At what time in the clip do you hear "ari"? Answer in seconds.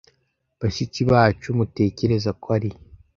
2.57-2.69